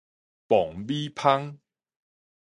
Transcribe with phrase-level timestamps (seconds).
[0.47, 1.59] 磅米芳